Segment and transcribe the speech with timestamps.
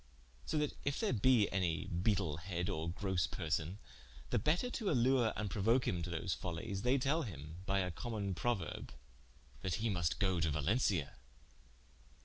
[0.47, 3.77] So that if there be any beetlehead or grosse person,
[4.31, 7.91] the better to allure and prouoke him to those follies, they tell him by a
[7.91, 8.95] common Prouerbe:
[9.61, 11.17] That he must go to Valencia.